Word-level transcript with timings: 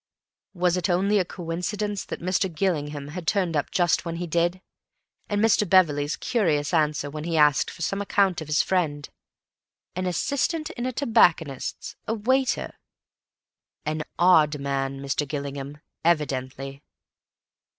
Was 0.55 0.77
it 0.77 0.89
only 0.89 1.19
a 1.19 1.25
coincidence 1.25 2.03
that 2.05 2.21
Mr. 2.23 2.51
Gillingham 2.51 3.09
had 3.09 3.27
turned 3.27 3.55
up 3.55 3.69
just 3.69 4.03
when 4.03 4.15
he 4.15 4.25
did? 4.25 4.59
And 5.29 5.39
Mr. 5.39 5.69
Beverley's 5.69 6.15
curious 6.15 6.73
answers 6.73 7.13
when 7.13 7.31
asked 7.35 7.69
for 7.69 7.83
some 7.83 8.01
account 8.01 8.41
of 8.41 8.47
his 8.47 8.63
friend. 8.63 9.07
An 9.95 10.07
assistant 10.07 10.71
in 10.71 10.87
a 10.87 10.91
tobacconist's, 10.91 11.97
a 12.07 12.15
waiter! 12.15 12.79
An 13.85 14.01
odd 14.17 14.57
man, 14.57 14.99
Mr. 15.01 15.27
Gillingham, 15.27 15.77
evidently. 16.03 16.81